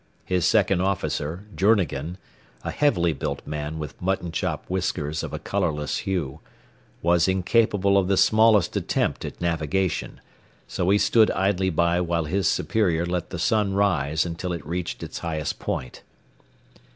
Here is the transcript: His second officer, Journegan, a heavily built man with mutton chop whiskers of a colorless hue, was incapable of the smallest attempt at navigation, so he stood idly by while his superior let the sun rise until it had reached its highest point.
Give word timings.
His 0.25 0.47
second 0.47 0.81
officer, 0.81 1.45
Journegan, 1.55 2.17
a 2.63 2.71
heavily 2.71 3.13
built 3.13 3.45
man 3.45 3.77
with 3.77 4.01
mutton 4.01 4.31
chop 4.31 4.65
whiskers 4.67 5.21
of 5.21 5.31
a 5.31 5.37
colorless 5.37 5.97
hue, 6.09 6.39
was 7.03 7.27
incapable 7.27 7.99
of 7.99 8.07
the 8.07 8.17
smallest 8.17 8.75
attempt 8.75 9.25
at 9.25 9.39
navigation, 9.39 10.19
so 10.67 10.89
he 10.89 10.97
stood 10.97 11.29
idly 11.29 11.69
by 11.69 12.01
while 12.01 12.25
his 12.25 12.47
superior 12.47 13.05
let 13.05 13.29
the 13.29 13.37
sun 13.37 13.75
rise 13.75 14.25
until 14.25 14.53
it 14.53 14.61
had 14.61 14.65
reached 14.69 15.03
its 15.03 15.19
highest 15.19 15.59
point. 15.59 16.01